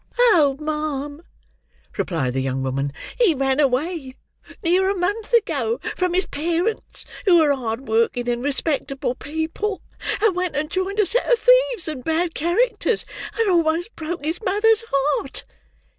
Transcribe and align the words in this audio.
"Oh, 0.19 0.57
ma'am," 0.59 1.21
replied 1.95 2.33
the 2.33 2.41
young 2.41 2.63
woman, 2.63 2.91
"he 3.19 3.35
ran 3.35 3.59
away, 3.59 4.15
near 4.63 4.89
a 4.89 4.95
month 4.97 5.31
ago, 5.31 5.79
from 5.95 6.15
his 6.15 6.25
parents, 6.25 7.05
who 7.27 7.39
are 7.39 7.53
hard 7.55 7.87
working 7.87 8.27
and 8.27 8.43
respectable 8.43 9.13
people; 9.13 9.83
and 10.19 10.35
went 10.35 10.55
and 10.55 10.71
joined 10.71 10.97
a 10.97 11.05
set 11.05 11.31
of 11.31 11.37
thieves 11.37 11.87
and 11.87 12.03
bad 12.03 12.33
characters; 12.33 13.05
and 13.37 13.51
almost 13.51 13.95
broke 13.95 14.25
his 14.25 14.41
mother's 14.41 14.83
heart." 14.91 15.43